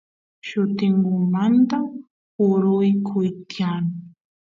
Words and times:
llutingumanta 0.47 1.77
uraykuy 2.47 3.27
tiyan 3.49 3.85